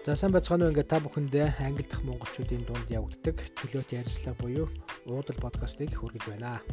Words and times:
За 0.00 0.14
сайн 0.16 0.32
бацгаана 0.32 0.64
уу 0.64 0.72
ингээд 0.72 0.88
та 0.88 0.96
бүхэндээ 1.04 1.60
англи 1.60 1.84
дахь 1.84 2.00
монголчуудын 2.08 2.64
дунд 2.64 2.88
явагддаг 2.88 3.36
чөлөөт 3.52 3.92
ярьцлага 4.00 4.40
буюу 4.40 4.66
уудал 5.04 5.36
подкастыг 5.36 5.92
хүргэж 5.92 6.24
байна. 6.24 6.64